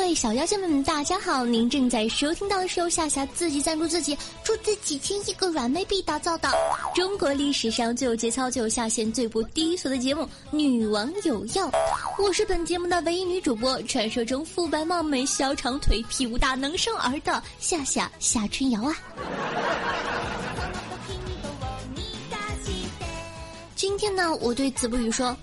[0.00, 1.44] 各位小妖精们，大家好！
[1.44, 6.50] 您正在收听到的是由夏夏自己赞助自己，出资几千亿个软妹币打造的
[6.94, 11.68] 中国历史上最有节操、最有下限、最不低俗的节目《女王有药》。
[12.18, 18.96] 我是本节目的唯一女主播，传说中肤白貌美、小长腿、屁股大、能生儿的夏夏夏春瑶啊！
[23.76, 25.36] 今天呢，我对子不语说：“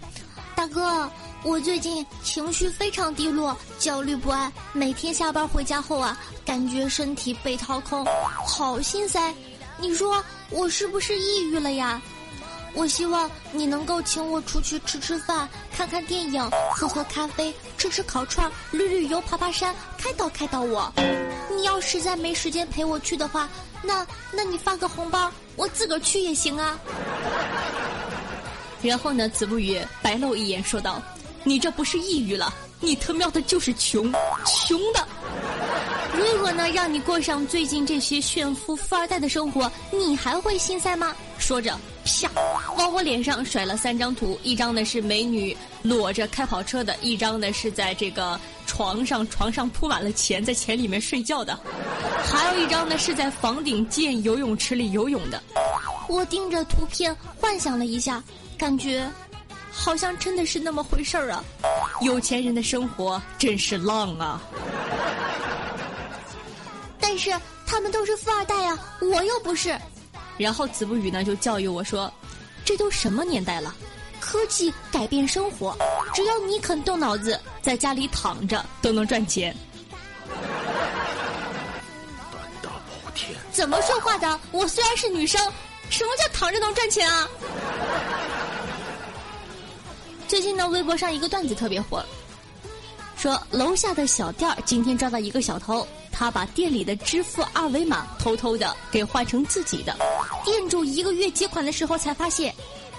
[0.58, 1.08] 大哥。”
[1.44, 3.56] 我最近情绪非常低落，
[3.88, 4.52] 焦虑不安。
[4.74, 8.06] 每天下班回家后啊，感觉身体被掏空，
[8.46, 9.34] 好心塞。
[9.78, 12.02] 你说我是不是抑郁了呀？
[12.74, 20.92] 我希望你能够请我出去吃吃饭，看看电影，喝喝咖啡，吃吃烤串，旅旅游，爬爬山，开导开导我。
[21.50, 23.48] 你要实在没时间陪我去的话，
[23.82, 26.78] 那那你发个红包，我自个儿去也行啊。
[28.82, 31.02] 然后呢，子不语白露一眼，说道。
[31.44, 34.12] 你这不是抑郁了，你他喵的就是穷，
[34.46, 35.08] 穷的。
[36.14, 41.16] 如果呢让你过上最近这些炫富富二代的生活，你还会心塞吗？
[41.38, 42.30] 说着，啪，
[42.78, 51.60] 往我脸上甩了三张图，一张呢是美女裸着开跑车的，一张呢是在这个床上，床上铺满了钱，在钱里面睡觉的，
[52.24, 55.42] 还有一张呢是在房顶建游泳池里游泳的。
[56.10, 58.24] 我盯着图片幻想了一下，
[58.58, 59.08] 感觉。
[59.80, 61.44] 好像真的是那么回事儿啊！
[62.02, 64.42] 有钱人的生活真是浪啊！
[67.00, 67.32] 但是
[67.66, 69.76] 他们都是富二代呀，我又不是。
[70.38, 72.12] 然后子不语呢就教育我说
[72.64, 73.74] ：“这都什么年代了？
[74.20, 75.76] 科技改变生活，
[76.14, 79.56] 只要你肯动脑子，在家里躺着都能赚钱。”
[82.32, 83.36] 胆大包天！
[83.52, 84.40] 怎么说话的？
[84.52, 85.42] 我虽然是女生，
[85.90, 87.28] 什么叫躺着能赚钱啊？
[90.28, 92.04] 最近呢，微博上一个段子特别火，
[93.16, 99.96] 说楼下的小店儿今天抓到一个小偷，他把店里的支付二维码偷偷的给换成自己的。
[100.44, 102.54] 店主一个月结款的时候才发现，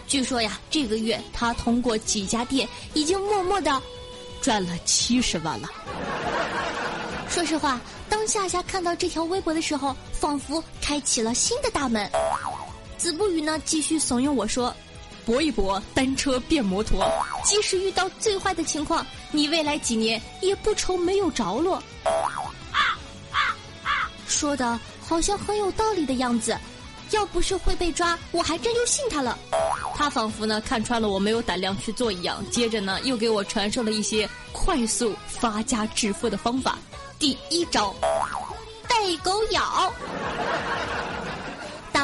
[0.06, 3.82] 据说呀，这个月他通过几家店已经默默的
[4.40, 5.68] 赚了七十万了。
[7.28, 7.78] 说实话，
[8.08, 12.10] 当夏夏看到这条微博的时候，仿佛开启了新的大门。
[12.96, 14.74] 子不语呢，继续怂恿我说。
[15.28, 17.06] 搏一搏，单车变摩托。
[17.44, 21.82] 即使遇到最坏的情况，你未来几年也不愁没有着落。
[24.26, 26.56] 说的好像很有道理的样子，
[27.10, 29.38] 要不是会被抓，我还真就信他了。
[29.94, 36.78] 他仿佛呢看穿了我没有胆量去做一样，接着呢又给我传授了一些快速发家致富的方法。
[37.18, 37.94] 第一招，
[38.88, 39.92] 被狗咬。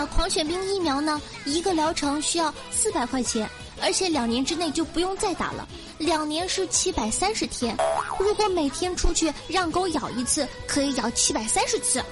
[0.07, 3.49] 狂犬病疫苗呢，一个疗程需要四百块钱，
[3.81, 5.67] 而且两年之内就不用再打了。
[5.99, 7.77] 两年是七百三十天，
[8.19, 12.03] 如果每天出去让狗咬一次，可以咬七百三十次。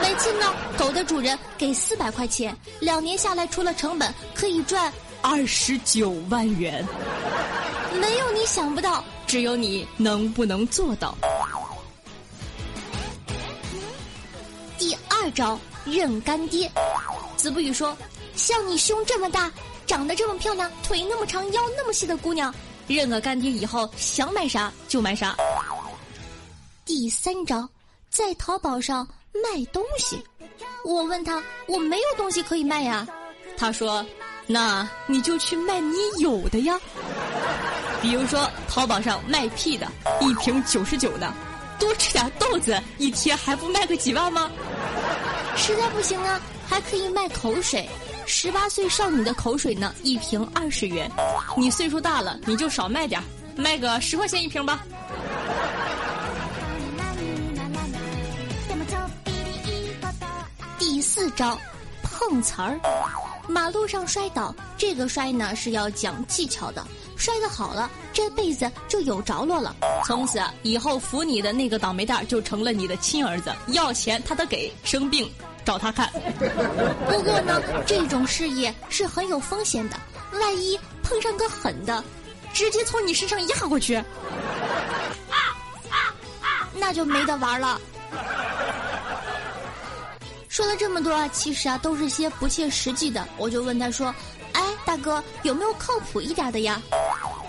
[0.00, 6.84] 每次呢，狗的主人给四百块钱，两年下来除了成本可以赚二十九万元。
[8.00, 11.16] 没有你想不到，只有你能不能做到。
[14.78, 16.70] 第二招，认干爹。
[17.40, 17.96] 子不语说
[18.36, 19.50] ：“像你胸这么大，
[19.86, 22.54] 长得这么漂亮，腿那么长，腰那么细的姑娘，
[22.86, 25.34] 认了干爹以后，想买啥就买啥。”
[26.84, 27.66] 第三招，
[28.10, 30.22] 在淘宝上卖东西。
[30.84, 33.08] 我问他：“我没有东西可以卖呀。”
[33.56, 34.04] 他说
[34.46, 36.78] ：“那你就去卖你有的呀。
[38.02, 39.86] 比如说淘宝上卖屁的，
[40.20, 41.32] 一瓶九十九的，
[41.78, 44.50] 多吃点豆子，一天还不卖个几万吗？
[45.60, 47.88] 实在不行啊。”还可以卖口水，
[48.26, 51.10] 十八岁少女的口水呢，一瓶二十元。
[51.56, 53.20] 你岁数大了，你就少卖点
[53.56, 54.84] 卖个十块钱一瓶吧。
[60.78, 61.58] 第四招，
[62.04, 62.78] 碰瓷儿。
[63.48, 66.86] 马路上摔倒，这个摔呢是要讲技巧的，
[67.16, 69.74] 摔得好了，这辈子就有着落了。
[70.06, 75.28] 从此以后扶你的那个倒霉蛋就成了你的亲儿子，要钱他得给，生病。
[75.64, 76.10] 找他看，
[77.08, 79.96] 不过呢，这种事业是很有风险的，
[80.32, 82.02] 万一碰上个狠的，
[82.52, 84.02] 直接从你身上压过去，
[86.74, 87.80] 那就没得玩了。
[90.48, 93.26] 说了这么多，其实啊都是些不切实际的。
[93.36, 94.12] 我就问他说
[94.52, 96.82] ：“哎，大哥，有没有靠谱一点的呀？”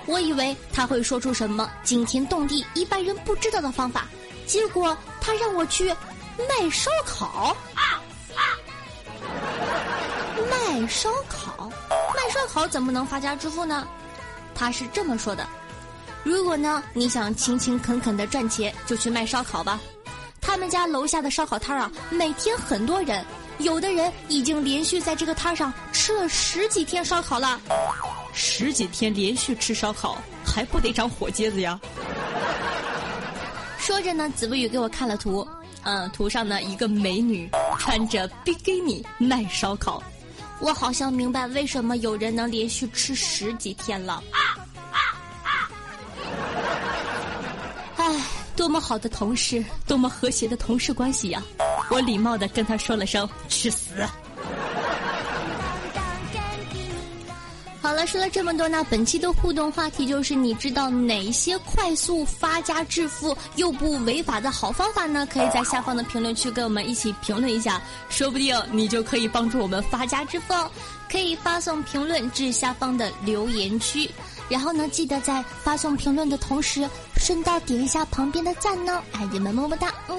[0.05, 4.05] 我以为他会说出什么惊天动地、一般人不知道的方法，
[4.45, 5.89] 结果他让我去
[6.37, 7.55] 卖烧烤。
[7.73, 7.90] 啊
[10.71, 13.85] 卖烧烤，卖烧烤怎么能发家致富呢？
[14.55, 15.45] 他是这么说的
[16.23, 19.77] ：“如果呢你想勤勤恳恳的赚钱，就去卖烧烤吧。”
[20.39, 23.23] 他们家楼下的烧烤摊儿啊，每天很多人，
[23.57, 27.59] 有的人已经连续在这个摊上吃了十几天烧烤了。
[28.31, 31.77] 十几天连续吃烧烤，还不得长火疖子呀？
[33.77, 35.45] 说着呢，子不语给我看了图，
[35.83, 40.01] 嗯，图上呢一个美女穿着比基尼卖烧烤，
[40.61, 44.23] 我好像明白为什么有人能连续吃十几天了。
[47.97, 48.13] 唉。
[48.53, 51.41] 多么好的同事，多么和谐的同事关系呀！
[51.89, 54.07] 我礼貌的跟他说了声“去死”。
[58.01, 65.27] 了，说了这么多那，本期的互动话题就是：你知道哪些快速发家致富又不违法的好方法呢？
[65.31, 70.69] 可以在下方的评论区跟我们一起评论一下，说不定你就可以帮助我们发家致富哦！
[71.09, 74.09] 可以发送评论至下方的留言区。
[74.49, 80.17] 然后呢，记得在发送评论的同时，顺道点一下旁边的赞呢，爱你们么么哒，嗯。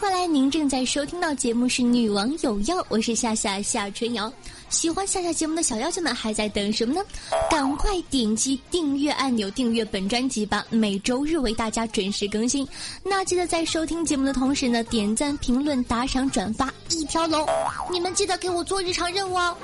[0.00, 4.32] 欢迎来，您正在收听到节目是《女王有药》，我是夏夏夏春瑶。
[4.70, 7.02] 喜欢夏夏节目的小妖精们还在等什么呢？
[7.50, 10.64] 赶快点击订阅按钮，订阅本专辑吧！
[10.70, 12.66] 每周日为大家准时更新。
[13.02, 17.44] 那记得在收听节目的同时呢，点赞、评论、打赏、转发一条龙。
[17.90, 19.56] 你们记得给我做日常任务哦。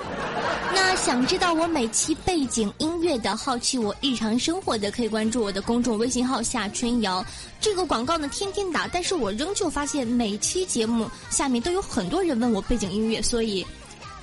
[0.75, 7.25] 那想知道我每期背景音乐的，好奇我日常生活的，可以关注我的公众微信号夏春瑶。
[7.61, 13.64] 这个广告呢，天天打，但是我仍旧发现每期节目下面都有很多人问我背景音乐，所以。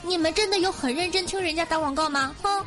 [0.06, 2.36] 你们真的有很认真听人家打广告吗？
[2.42, 2.66] 哼！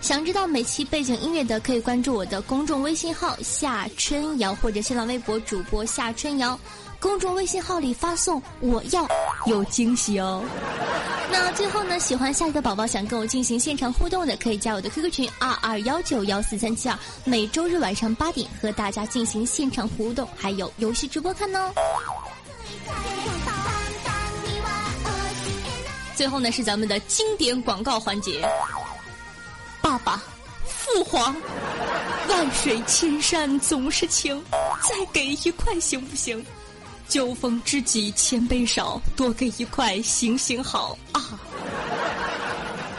[0.00, 6.58] 想知道每期背景音乐的，可以关注我的公众微信号夏春瑶，或者新浪微博主播夏春瑶。
[6.98, 9.06] 公众微信号里发送“我要”，
[9.46, 10.42] 有惊喜哦。
[11.30, 21.72] 那最后呢，喜欢夏雨的宝宝想跟我进行现场互动的，可以加我的 QQ 群二二幺九幺四三七二，每周日晚上八点和大家进行现场互动，还有游戏直播看哦。
[26.20, 28.46] 最后呢，是咱们的经典广告环节。
[29.80, 30.22] 爸爸，
[30.66, 31.34] 父皇，
[32.28, 34.38] 万水千山总是情，
[34.82, 36.44] 再给一块行不行？
[37.08, 41.40] 酒逢知己千杯少，多给一块行行好啊！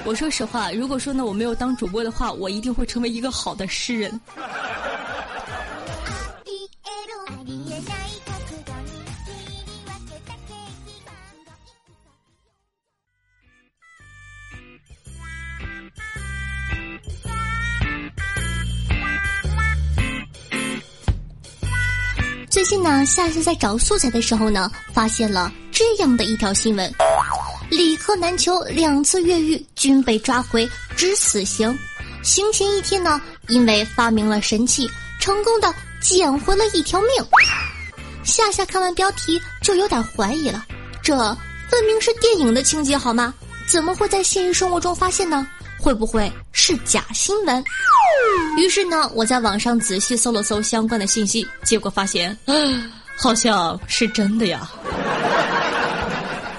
[0.03, 4.19] 我说实话，如果说呢我没有当主播的话，我一定会成为一个好的诗人。
[22.71, 26.89] 最近呢，夏夏在找素材的时候呢，发现了这样的一条新闻：
[27.69, 31.77] 李克南球两次越狱均被抓回执死刑，
[32.23, 37.09] 刑前一天呢，因为发明了神器，成功的捡回了一条命。
[38.23, 40.65] 夏夏看完标题就有点怀疑了，
[41.03, 41.13] 这
[41.69, 43.33] 分明是电影的情节好吗？
[43.67, 45.45] 怎么会在现实生活中发现呢？
[45.81, 47.63] 会不会是假新闻？
[48.59, 52.37] 于是呢，我在网上仔细搜了搜相关的信息，结果发现，
[53.17, 54.69] 好像是真的呀。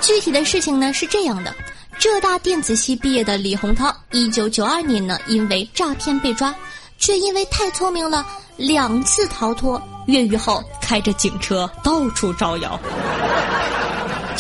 [0.00, 1.54] 具体的事情呢是这样的：
[2.00, 6.52] 浙大电子系毕业的李洪涛，一九九二年呢因为诈骗被抓，
[6.98, 8.26] 却因为太聪明了，
[8.56, 12.78] 两次逃脱，越狱后开着警车到处招摇。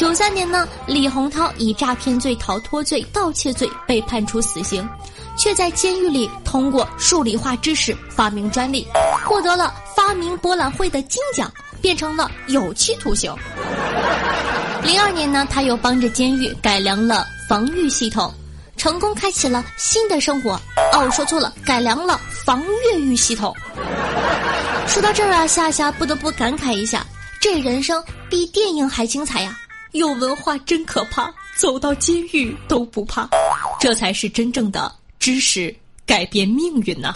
[0.02, 4.84] 九三年呢，李洪涛以诈骗罪、逃脱罪、盗窃罪被判处死刑，
[5.38, 8.84] 却在监狱里通过数理化知识发明专利，
[9.24, 11.48] 获得了发明博览会的金奖，
[11.80, 13.32] 变成了有期徒刑。
[14.82, 18.34] 零二年呢，他又帮着监狱改良了防御系统，
[18.76, 20.60] 成功开启了新的生活。
[20.94, 22.60] 哦，我说错了，改良了防
[22.92, 23.54] 越狱系统。
[24.88, 27.06] 说到这儿啊，夏夏不得不感慨一下，
[27.40, 29.56] 这人生比电影还精彩呀！
[29.92, 33.28] 有文化真可怕，走到监狱都不怕，
[33.78, 35.74] 这才是真正的知识
[36.06, 37.12] 改变命运呐。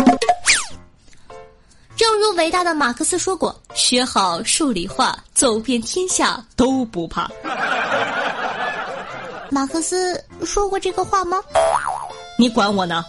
[1.97, 7.31] 正如伟大的马克思说过：“学好数理化，走遍天下都不怕。”
[9.51, 11.39] 马克思说过这个话吗？
[12.39, 13.03] 你管我呢？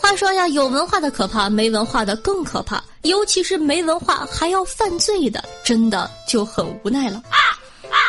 [0.00, 7.22] 话说呀，有文化的可怕，没文化的更可怕，尤其是没文化还要犯罪的，真的就很无奈了。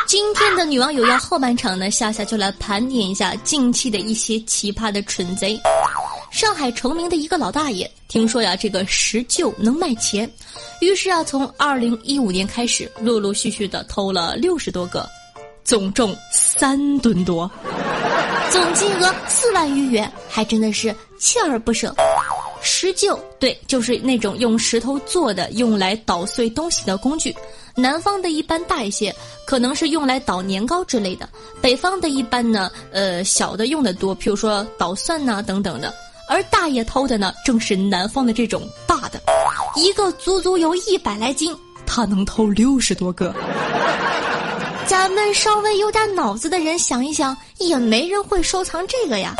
[0.06, 5.58] 今天的女网友要后半场呢，夏夏就来盘点一下近期的一些奇葩的蠢贼。
[6.30, 10.30] 上海成名的一个老大爷，听说呀，这个石臼能卖钱，
[10.80, 15.08] 于是啊，从二零一五年开始，陆陆续续的偷了六十多个，
[15.64, 17.50] 总重三吨多，
[18.50, 21.94] 总金额四万余元，还真的是锲而不舍。
[22.62, 27.34] 石臼，对，就是那种用石头做的，用来捣碎东西的工具。
[27.74, 29.14] 南方的一般大一些，
[29.46, 31.26] 可能是用来捣年糕之类的；
[31.60, 35.92] 北方的一般呢，呃，小的用的多，譬如说捣蒜呐等等的。
[36.28, 39.20] 而大爷偷的呢，正是南方的这种大的，
[39.74, 41.54] 一个足足有一百来斤，
[41.84, 43.34] 他能偷六十多个。
[44.86, 49.34] 咱们稍微有点脑子的人想一想，也没人会收藏这个呀。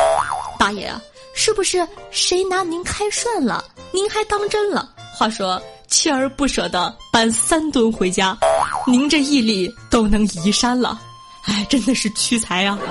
[0.59, 1.01] 大爷啊，
[1.33, 4.89] 是不是谁拿您开涮了，您还当真了？
[5.15, 8.37] 话说锲而不舍的搬三吨回家，
[8.87, 10.99] 您这毅力都能移山了，
[11.43, 12.79] 哎，真的是屈才啊！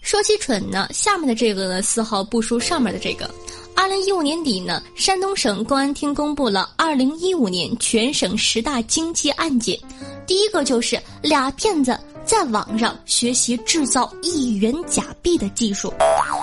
[0.00, 3.28] 说起蠢呢，下面的这个呢丝毫不输上面的这个。
[3.74, 9.78] 二零一五年底呢，山东省公安厅公布了二零一五年全省十大经济案件，
[10.26, 15.94] 第一个就是俩骗子在网上学习制造一元假币的技术，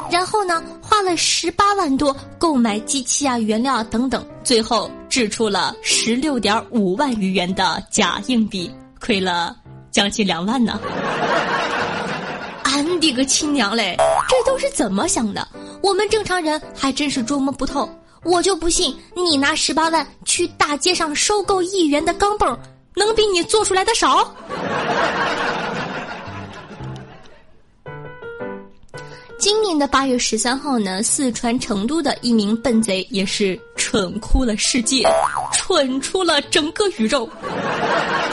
[0.09, 8.71] 然后呢花了十八万多购买机器啊、原料啊等等，最后制出了十六点五万余元的假硬币，
[9.01, 9.53] 亏了
[9.91, 10.79] 将近两万呢。
[12.63, 13.97] 俺的个亲娘嘞！
[14.29, 15.45] 这都是怎么想的？
[15.81, 17.87] 我们正常人还真是捉摸不透。
[18.23, 22.57] 我就不信你拿十八万去大街上收购一元的钢镚，
[22.95, 24.33] 能比你做出来的少？
[29.43, 35.05] 今年的八月十三号呢，四川成都的一名笨贼也是蠢哭了世界，
[35.51, 37.27] 蠢出了整个宇宙。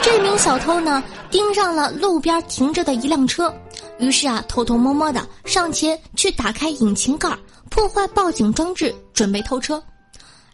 [0.01, 3.53] 这名小偷呢，盯上了路边停着的一辆车。
[3.99, 7.27] 于是啊，偷偷摸摸的上前去打开引擎盖，
[7.69, 9.83] 破坏报警装置，准备偷车。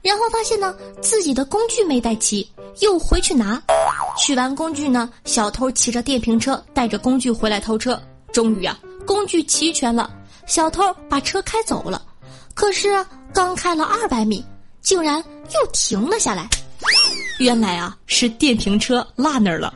[0.01, 2.49] 然后发现呢，自己的工具没带齐，
[2.79, 3.61] 又回去拿。
[4.17, 8.01] 取完工具呢，小偷骑着电瓶车带着工具回来偷车。
[8.33, 10.11] 终于啊，工具齐全了，
[10.47, 12.01] 小偷把车开走了。
[12.55, 14.43] 可是刚开了二百米，
[14.81, 15.23] 竟然
[15.53, 16.47] 又停了下来。
[17.37, 19.71] 原来啊，是电瓶车落那儿了。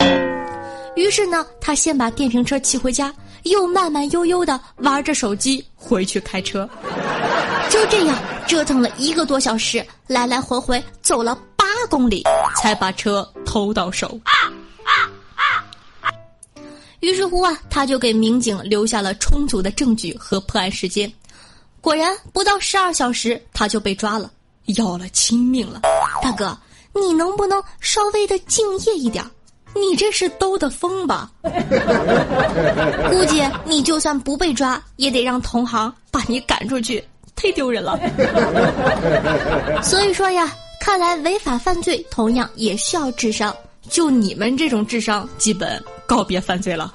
[0.96, 3.14] 于是呢，他先把电瓶车骑回家。
[3.46, 6.70] 又慢慢悠悠的玩着手机回去开车，
[7.72, 12.24] 就这样折腾了一个多小时，来来回回走了八公里，
[12.62, 14.20] 才把车偷到手。
[17.02, 21.12] 于是乎啊，他就给民警留下了充足的证据和破案时间。
[21.82, 24.32] 果然，不到十二小时他就被抓了，
[24.78, 25.82] 要了亲命了。
[26.22, 26.58] 大哥，
[26.94, 29.26] 你能不能稍微的敬业一点？
[29.74, 31.32] 你这是兜的风吧？
[33.10, 37.04] 估计你就算不被抓，也得让同行把你赶出去，
[37.36, 37.98] 忒丢人了。
[39.82, 43.56] 所以说呀，看来违法犯罪同样也需要智商。
[43.92, 46.94] 就你们这种智商，基本告别犯罪了。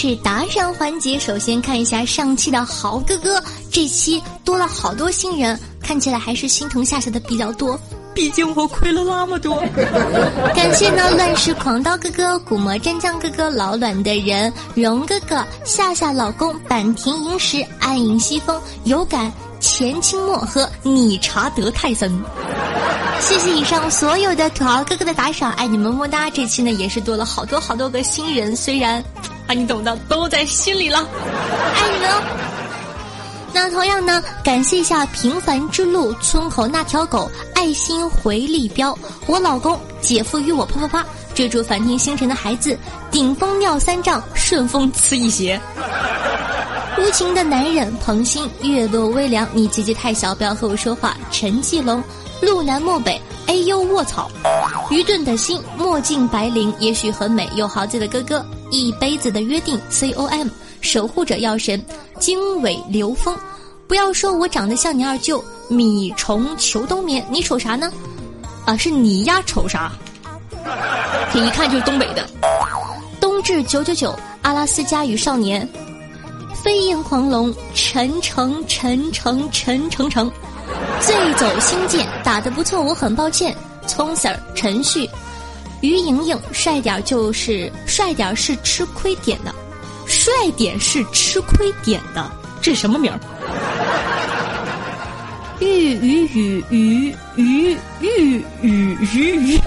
[0.00, 3.38] 是打赏环节，首先看一下上期的豪哥哥，
[3.70, 7.78] 这期多了好多新人，看起来还是心疼夏夏的比较多。
[8.14, 9.62] 毕竟我亏了那么多。
[10.56, 19.30] 感谢呢，乱世狂刀哥哥、古魔战将哥哥、老卵的人、荣哥哥、夏夏老公、坂田银时、暗影西风、有感、
[19.60, 22.10] 钱清墨和理查德泰森。
[23.20, 26.30] 谢谢以上所有的土豪哥哥的打赏，爱你们么么哒！
[26.30, 29.04] 这期呢也是多了好多好多个新人，虽然
[29.50, 30.98] 啊你懂的，都在心里了，
[31.74, 32.22] 爱你们哦。
[33.52, 42.78] 那同样呢，感谢一下平凡之路村口那条狗爱心回力标，我老公姐夫与我啪啪啪，追逐繁天星辰的孩子，
[43.10, 45.60] 顶峰尿三丈，顺风刺一鞋。
[46.96, 51.16] 无情的男人，彭鑫，月落微凉，你姐姐太小，不要和我说话。
[51.32, 52.00] 陈继龙，
[52.40, 54.30] 路南漠北，哎呦卧槽，
[54.90, 57.50] 愚钝的心，墨镜白灵，也许很美。
[57.56, 60.48] 有豪子的哥哥，一杯子的约定，C O M，
[60.80, 61.84] 守护者药神，
[62.18, 63.36] 经纬流风。
[63.88, 67.90] 不要说我长得像你二舅，米虫求冬眠，你瞅啥呢？
[68.64, 69.92] 啊，是你丫瞅啥？
[71.32, 72.24] 这一看就是东北的。
[73.20, 75.68] 冬至九九九，阿拉斯加与少年。
[76.62, 80.30] 飞燕狂龙，陈诚陈诚陈诚诚，
[81.00, 83.56] 醉走星剑打得不错，我很抱歉。
[83.86, 85.08] 聪 Sir 陈旭，
[85.80, 89.54] 于莹莹帅点就是帅点是吃亏点的，
[90.06, 93.18] 帅点是吃亏点的，这什么名儿？
[95.60, 99.60] 玉鱼雨鱼鱼玉雨鱼鱼，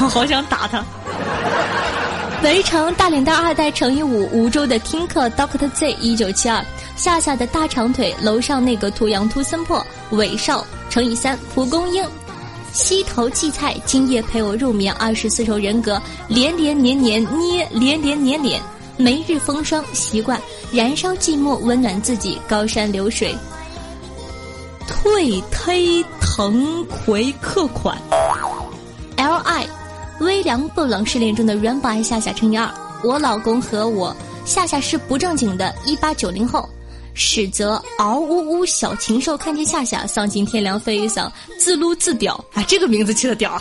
[0.00, 0.84] 我 好想打他。
[2.42, 6.64] 围城大脸蛋二代乘以五，梧州的听课 Doctor Z 一九七二，
[6.94, 12.04] 夏夏的大长腿，楼上那个土洋秃森破，韦少乘以三，蒲公英，
[12.76, 18.60] 西头荠菜，今夜陪我入眠，二十四重人格，连连年年捏，连连年年，
[18.98, 20.38] 每日风霜习惯，
[20.70, 23.34] 燃烧寂寞，温暖自己，高山流水，
[24.86, 27.96] 退推藤葵客款
[29.16, 29.66] ，L I。
[30.20, 32.70] 微凉不冷，失恋中的 Rainbow 爱夏夏乘以二。
[33.02, 34.14] 我老公和我
[34.44, 36.68] 夏夏是不正经的，一八九零后。
[37.18, 43.58] 史泽嗷呜呜小禽兽看见夏夏丧尽天良飞一嗓自撸自屌啊，这个名字起的屌，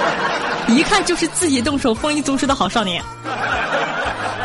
[0.68, 3.02] 一看就是自己动手丰衣足食的好少年。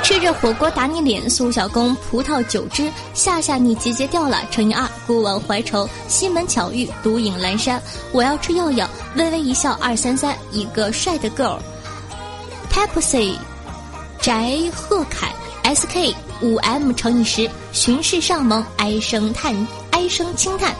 [0.01, 4.88] 吃着火锅打你脸，苏小公葡萄酒汁，夏夏你结节掉了乘以二。
[5.06, 7.82] 孤王怀愁，西门巧遇，独影阑珊。
[8.13, 13.34] 我要吃药药，微微一笑二三三，一个帅的 girl，Pepsi，
[14.22, 19.56] 翟贺凯，SK 五 M 乘以十，巡视上蒙，唉声叹，
[19.91, 20.76] 唉声轻叹。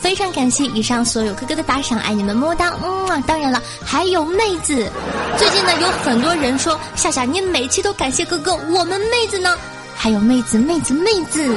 [0.00, 2.74] 非常感谢以上所有哥哥的打赏，爱你们么么哒！
[2.82, 4.90] 嗯啊，当然了，还有妹子。
[5.38, 9.56] 最近呢，有很多人说夏夏，你每期都感谢哥哥，我们妹子呢？
[9.94, 11.56] 还有妹子，妹子，妹子。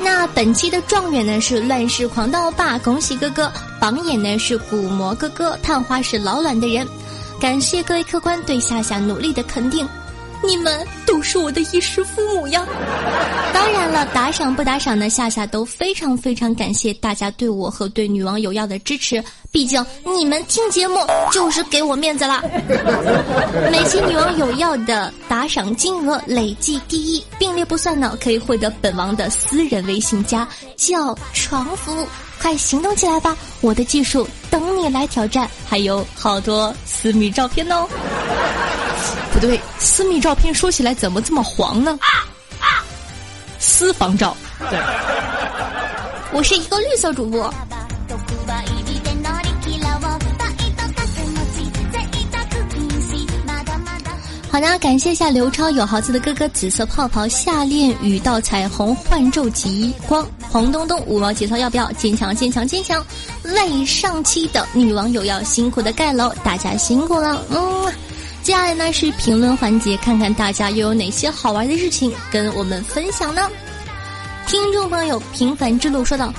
[0.00, 3.52] 那本期的状元呢是乱世狂刀霸，恭喜哥哥！
[3.78, 6.88] 榜眼呢是古魔哥哥，探花是老卵的人。
[7.38, 9.86] 感谢各位客官对夏夏努力的肯定。
[10.44, 12.66] 你们都是我的衣食父母呀！
[13.52, 19.22] 当然了，打赏不打赏的夏夏都非常非常感谢大家对我和对女王有药的支持。
[19.50, 20.98] 毕竟你们听节目
[21.30, 22.42] 就是给我面子啦。
[23.70, 32.06] 每期女王有药的打赏金额累计第一，并列不算呢，可以获得本王的私人微信加叫床服，
[32.42, 33.36] 快行动起来吧！
[33.60, 37.86] 我的技术等你来挑战，还有好多私密照片哦。
[39.32, 41.96] 不对，私密照片说起来怎么这么黄呢？
[43.60, 44.36] 私房照，
[44.68, 44.78] 对，
[46.32, 47.44] 我是一个绿色主播。
[54.50, 61.90] 好的，感谢一下刘超有豪子的哥哥，紫色泡泡夏恋雨到彩虹幻昼极光，黄东东五毛节操要不要？
[61.92, 63.02] 坚强坚强坚强！
[63.42, 67.90] 为上期的女网友要辛苦的盖楼，大家辛苦了，嗯。
[68.42, 73.48] 接下来呢是评论环节，看看大家又有哪些好玩的事情跟我们分享呢？
[74.46, 76.30] 听众朋友，平凡之路说道：“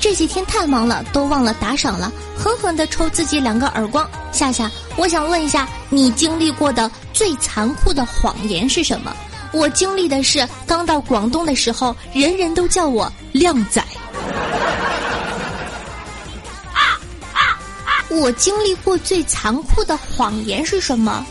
[0.00, 4.08] 这几天太忙了，都忘了打赏了，狠狠的抽自己两个耳光。
[4.32, 9.14] 夏夏，我想问一下，你经历过的最残酷的谎言是什么？
[9.52, 13.82] 我经历的是刚到广东的时候，人人都叫我靓仔。
[18.10, 21.24] 我经历过最残酷的谎言是什么？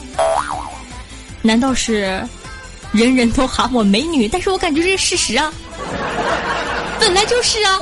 [1.41, 2.21] 难道是
[2.91, 4.27] 人人都喊我美女？
[4.27, 5.51] 但是我感觉这是事实啊，
[6.99, 7.79] 本来就是啊，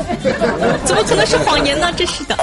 [0.86, 1.92] 怎么可能是谎言呢？
[1.94, 2.38] 真是的。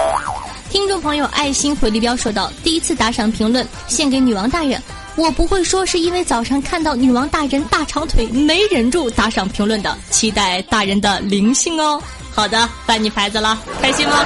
[0.70, 4.80] 听众朋友爱心回力标说道：“第一次打赏评论献给女王大人，
[5.16, 12.02] 我不会说是因为早上看到女王大人大长腿没忍住打赏评论的，期待大人的灵性哦。”
[12.34, 14.24] 好的，翻你牌子了，开心吗？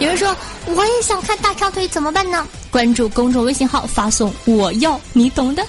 [0.00, 0.34] 有人说。
[0.74, 2.46] 我也想看大长腿，怎么办呢？
[2.70, 5.64] 关注公众微信号，发送“我要”，你懂的。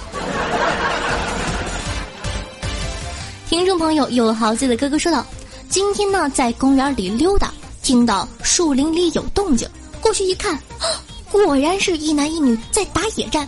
[3.48, 5.24] 听众朋友有豪子的哥哥说道
[5.70, 7.50] ：“今天呢，在公园里溜达，
[7.82, 9.66] 听到树林里有动静，
[10.02, 10.60] 过去一看，
[11.30, 13.46] 果然是一男一女在打野战。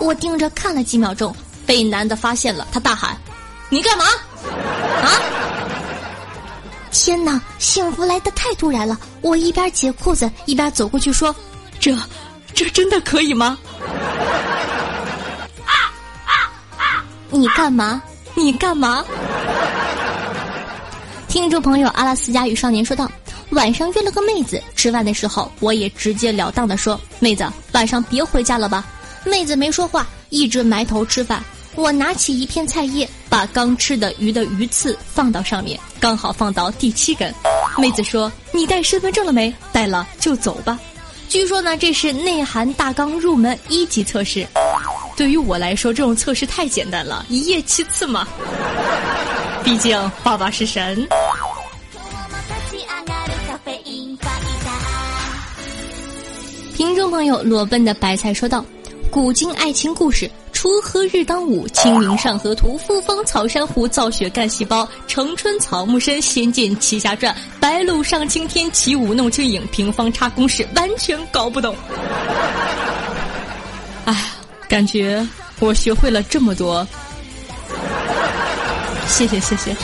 [0.00, 3.16] 我盯着看了几秒钟，被男的发现了，他大喊
[3.70, 4.04] ：“你干嘛？
[4.04, 5.08] 啊！”
[6.90, 8.98] 天哪，幸福来的太突然了！
[9.22, 11.34] 我一边解裤子一边走过去说
[11.80, 11.96] ：“这，
[12.52, 13.58] 这真的可以吗？”
[15.64, 15.72] 啊
[16.26, 18.02] 啊啊你干嘛？
[18.34, 19.02] 你干嘛？
[21.28, 23.10] 听众朋友阿拉斯加与少年说道
[23.52, 28.84] ：“晚上约了个妹子吃饭的时候，我也直截了当的说，妹子晚上别回家了吧。”
[29.24, 31.42] 妹子没说话，一直埋头吃饭。
[31.74, 37.32] 我拿起一片菜叶，把刚吃的鱼的鱼刺放到上面，刚好放到第七根。
[37.78, 39.54] 妹子说：“你带身份证了没？
[39.70, 40.78] 带了就走吧。”
[41.28, 44.46] 据说呢，这是内涵大纲入门一级测试。
[45.16, 48.26] 对于我来说，这种测试太简单了，一夜七次嘛。
[49.62, 51.06] 毕竟爸爸是神。
[57.12, 58.64] 朋友，裸奔的白菜说道
[59.12, 71.76] ：“古今爱情故事，锄禾日当午，清明上河图，复方草珊瑚，造血干细胞，城春草木深，仙剑奇侠传，白鹿上青天，起舞弄清影，平方差公式，完全搞不懂。”
[74.06, 74.30] 哎，
[74.66, 75.22] 感觉
[75.60, 76.86] 我学会了这么多。
[79.06, 79.76] 谢谢谢谢，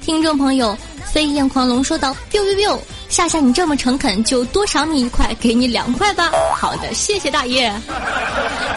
[0.00, 0.74] 听众朋友，
[1.12, 2.78] 飞燕狂龙说道：“biu biu biu，
[3.10, 7.70] 夏夏你这么诚恳，就多赏你一块，给你两块吧。”好的，谢谢大爷。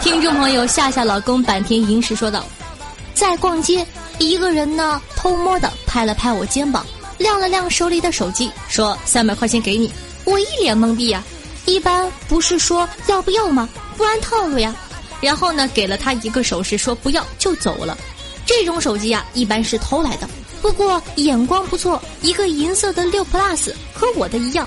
[0.02, 2.44] 听众朋友，夏夏老公坂田银时说道
[3.14, 3.86] ：“在逛街，
[4.18, 6.84] 一个人呢偷摸的拍了拍我肩膀，
[7.16, 9.90] 亮了亮手里的手机，说三百块钱给你。”
[10.26, 11.22] 我一脸懵逼呀，
[11.64, 13.68] 一般不是说要不要吗？
[13.96, 14.74] 不按套路呀。
[15.20, 17.96] 然后呢，给了他一个手势，说不要就走了。
[18.44, 20.28] 这种手机呀，一般是偷来的。
[20.64, 24.66] 不过眼光不错，一个银色的六 plus 和我的一样。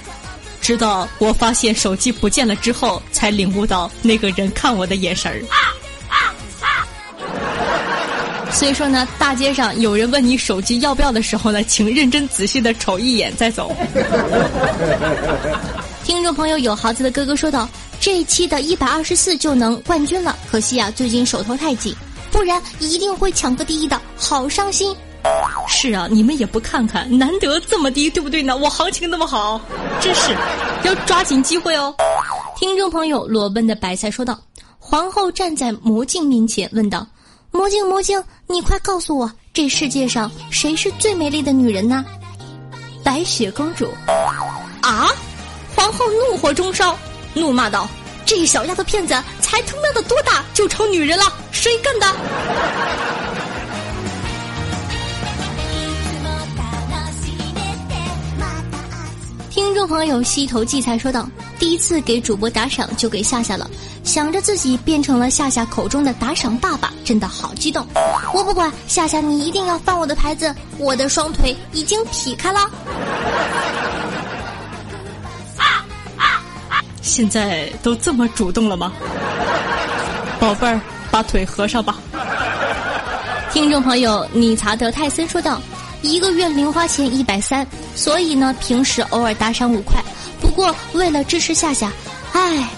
[0.61, 5.41] 直到我发现手机不见了之后，才领悟到那个人看我的眼神儿。
[8.51, 13.75] 所以说呢，大街上有人问你手机要不要的时候呢，请认真仔细的瞅一眼再走。
[16.03, 17.67] 听众朋友有豪子的哥哥说道
[17.99, 21.95] ：“这一期的一百二十四就能冠军了，可惜啊，最近手头太紧。”
[22.29, 24.95] 不然一定会抢个第一的，好伤心。
[25.67, 28.55] 是啊，你们也不看看，难得这么低，对不对呢？
[28.55, 29.59] 我行情那么好，
[30.01, 30.35] 真是
[30.83, 31.93] 要抓紧机会哦。
[32.55, 34.39] 听众朋友裸奔的白菜说道
[34.79, 37.05] ：“皇后站在魔镜面前问道
[37.51, 42.03] ：‘魔镜魔镜，你快告诉我，这世界上谁是最美丽的女人呢？’
[43.03, 43.89] 白雪公主。
[44.81, 45.07] 啊！
[45.75, 46.97] 皇后怒火中烧，
[47.33, 47.87] 怒骂道。”
[48.25, 51.31] 这小丫头片子才他妈的多大就成女人了？
[51.53, 53.16] 谁干的？
[59.57, 63.67] 听众朋友西头荠菜说道：“第一次给主播打赏就给夏夏了，
[64.03, 67.83] 想着自己变成了夏夏口中的打赏爸爸，真的好激动。
[68.35, 72.69] 我不管夏夏，你一定要翻我的牌子，我的双腿已经劈开了。”
[77.01, 78.93] 现在都这么主动了吗，
[80.39, 81.97] 宝贝儿，把腿合上吧。
[83.51, 85.59] 听众朋友，理查德泰森说道
[86.01, 90.03] ：“一个月零花钱一百三，所以呢，平时偶尔打赏五块。
[90.39, 91.91] 不过为了支持夏夏，
[92.33, 92.69] 唉。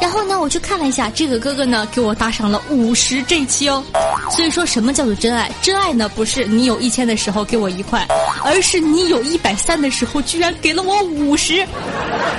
[0.00, 3.82] 然后呢，我去看了一下，这个哥哥呢给我打赏了五十这期哦。
[4.30, 5.50] 所以说什么叫做真爱？
[5.62, 8.06] 真爱呢不是你有一千的时候给我一块，
[8.44, 11.66] 而是你有一百三的时候居然给了我五十。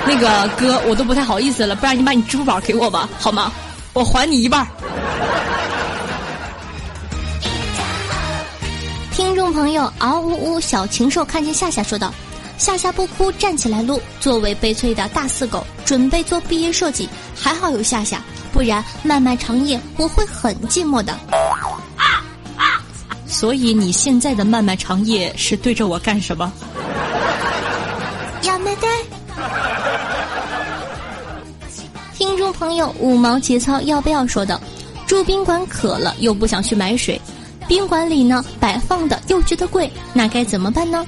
[0.06, 3.50] 那个哥，我都不太好意思了，不然你把你支付宝给我吧，好吗？
[3.92, 4.66] 我还你一半。
[9.46, 12.12] 众朋友，嗷呜呜小禽兽看见夏夏说道
[12.58, 18.20] ：“夏夏不哭，站起来撸。”作为悲催的大四狗，准备做毕业设计，还好有夏夏，
[18.52, 21.16] 不然漫漫长夜我会很寂寞的。
[23.28, 26.52] 所以你现在的漫漫长夜是对着我干什么？
[28.42, 28.88] 亚美呆。
[32.14, 34.60] 听众朋友，五毛节操要不要说的？
[35.06, 37.20] 住宾馆渴了又不想去买水，
[37.68, 41.04] 宾馆里呢摆放的又觉得贵，那该怎么办呢？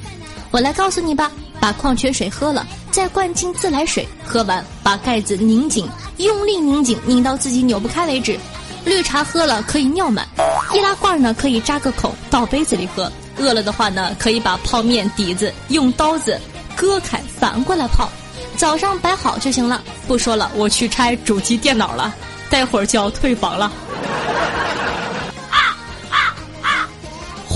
[0.51, 8.38] 我来告诉你吧，把矿泉水喝了，再灌进自来水，喝完把盖子拧紧，用力拧紧，拧到自己扭不开为止。
[8.85, 10.27] 绿茶喝了可以尿满，
[10.73, 13.11] 易拉罐呢可以扎个孔倒杯子里喝。
[13.38, 16.40] 饿了的话呢，可以把泡面底子用刀子
[16.75, 18.09] 割开反过来泡。
[18.57, 19.81] 早上摆好就行了。
[20.07, 22.12] 不说了，我去拆主机电脑了，
[22.51, 23.71] 待会儿就要退房了。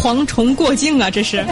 [0.03, 1.09] 蝗虫过境啊！
[1.09, 1.47] 这是。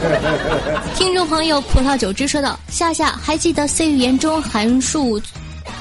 [0.94, 5.18] 听众朋友，葡萄酒汁说道：“夏夏，还记得 C 语言中函数、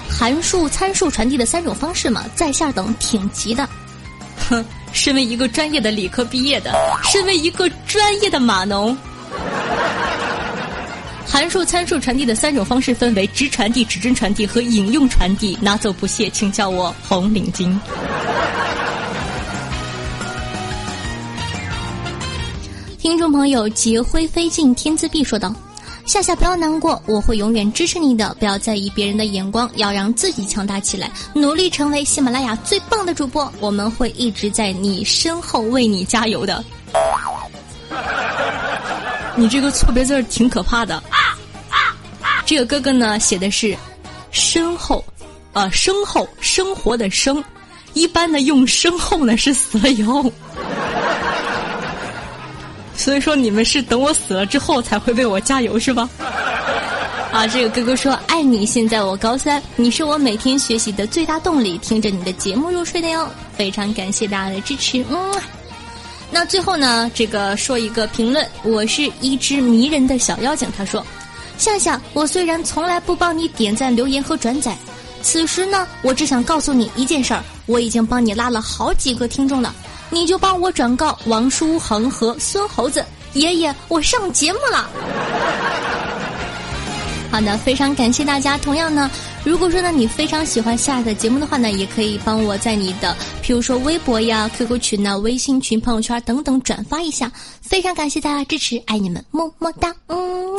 [0.09, 2.23] 函数参数传递的三种方式吗？
[2.33, 3.67] 在下等挺急的。”
[4.49, 6.71] 哼，身为一个专业的理科毕业的，
[7.03, 8.97] 身为一个专业的码农，
[11.27, 15.57] 函数参数传递的三种方式分为直传递、指针传递和引用传递。
[15.59, 17.77] 拿走不谢，请叫我红领巾。
[23.05, 25.53] 听众朋友，劫灰飞尽天自闭说道
[26.07, 28.35] ：“夏夏不要难过，我会永远支持你的。
[28.39, 33.53] 不要在意别人的眼光，要让自己强大起来，努力成为喜马拉雅最棒的主播。
[33.59, 36.65] 我们会一直在你身后为你加油的。”
[39.37, 41.03] 你这个错别字挺可怕的。
[42.43, 43.77] 这个哥哥呢写的是
[44.33, 45.05] “身后”，
[45.53, 47.43] 啊，身后生活的生，
[47.93, 50.33] 一般的用身后呢是死了以后。
[52.97, 56.09] 所以说你们是等我死了之后才会为我加油是吧？
[57.31, 58.65] 啊，这个哥哥说爱你。
[58.65, 63.29] 现在我高三，你是我每天学习的最大动力，听着你的节目入睡的哟。
[63.57, 65.33] 非常感谢大家的支持，嗯。
[66.31, 70.67] 那最后呢，这个说一个评论，我是一只迷人的小妖精。
[70.77, 71.05] 他说：
[71.57, 74.77] 夏夏，我虽然从来不帮你点赞、留言和转载，
[75.21, 79.75] 此时呢，我只想告诉你一件事儿，我已经帮你拉了好几个听众了。
[80.09, 84.89] 你就帮我转告王书恒和孙猴子爷爷，我上节目了。
[87.31, 88.57] 好的，非常感谢大家。
[88.57, 89.11] 同样呢，
[89.43, 93.13] 如果说呢你非常喜欢下的节目的话呢，也可以帮我在你的，
[93.43, 97.29] 譬如说微博呀、QQ 群呐、微信群、朋友圈等等转发一下。
[97.61, 100.57] 非常感谢大家支持，爱你们，么么哒，嗯。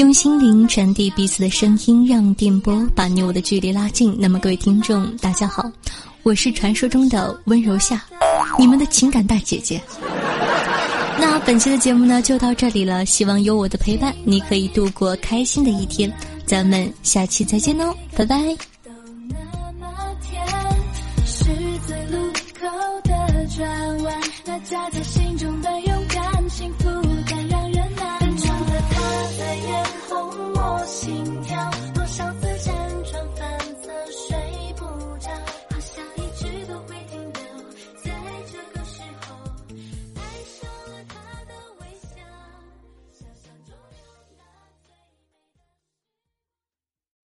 [0.00, 4.16] 用心灵传递彼此的声音，让电波把你我的距离拉近。
[4.18, 5.70] 那么，各位听众，大家好，
[6.22, 8.02] 我是传说中的温柔夏，
[8.58, 9.78] 你们的情感大姐姐。
[11.18, 13.04] 那本期的节目呢，就到这里了。
[13.04, 16.10] 希望有我的陪伴，你可以度过开心的一天。
[16.46, 18.56] 咱们下期再见哦，拜拜。
[24.64, 25.19] 家在。